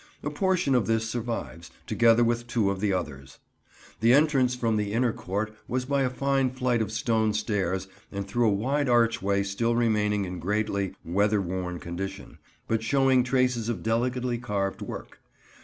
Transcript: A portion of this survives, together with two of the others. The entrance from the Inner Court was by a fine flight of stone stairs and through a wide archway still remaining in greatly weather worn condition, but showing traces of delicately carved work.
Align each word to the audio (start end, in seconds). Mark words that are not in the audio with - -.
A 0.23 0.31
portion 0.31 0.73
of 0.73 0.87
this 0.87 1.07
survives, 1.07 1.69
together 1.85 2.23
with 2.23 2.47
two 2.47 2.71
of 2.71 2.79
the 2.79 2.91
others. 2.91 3.37
The 3.99 4.13
entrance 4.13 4.55
from 4.55 4.75
the 4.77 4.93
Inner 4.93 5.13
Court 5.13 5.53
was 5.67 5.85
by 5.85 6.01
a 6.01 6.09
fine 6.09 6.49
flight 6.49 6.81
of 6.81 6.91
stone 6.91 7.33
stairs 7.35 7.87
and 8.11 8.27
through 8.27 8.47
a 8.47 8.51
wide 8.51 8.89
archway 8.89 9.43
still 9.43 9.75
remaining 9.75 10.25
in 10.25 10.39
greatly 10.39 10.95
weather 11.05 11.39
worn 11.39 11.77
condition, 11.77 12.39
but 12.67 12.81
showing 12.81 13.23
traces 13.23 13.69
of 13.69 13.83
delicately 13.83 14.39
carved 14.39 14.81
work. 14.81 15.19